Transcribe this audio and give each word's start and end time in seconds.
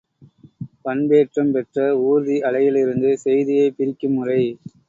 பண்பேற்றம் 0.85 1.51
பெற்ற 1.51 1.77
ஊர்தி 2.05 2.37
அலையிலிருந்து 2.43 3.11
செய்தியைப் 3.19 3.77
பிரிக்கும் 3.77 4.17
முறை. 4.17 4.43